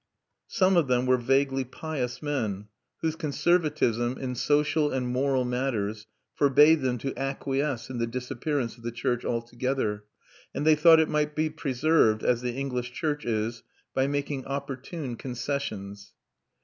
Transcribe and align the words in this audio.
Some 0.47 0.77
of 0.77 0.87
them 0.87 1.05
were 1.05 1.15
vaguely 1.19 1.63
pious 1.63 2.23
men, 2.23 2.69
whose 3.01 3.15
conservativism 3.15 4.17
in 4.17 4.33
social 4.33 4.91
and 4.91 5.07
moral 5.07 5.45
matters 5.45 6.07
forbade 6.33 6.81
them 6.81 6.97
to 6.97 7.15
acquiesce 7.15 7.87
in 7.87 7.99
the 7.99 8.07
disappearance 8.07 8.77
of 8.77 8.83
the 8.83 8.91
church 8.91 9.23
altogether, 9.23 10.05
and 10.55 10.65
they 10.65 10.73
thought 10.73 10.99
it 10.99 11.07
might 11.07 11.35
be 11.35 11.51
preserved, 11.51 12.23
as 12.23 12.41
the 12.41 12.55
English 12.55 12.93
church 12.93 13.25
is, 13.27 13.61
by 13.93 14.07
making 14.07 14.43
opportune 14.47 15.17
concessions. 15.17 16.13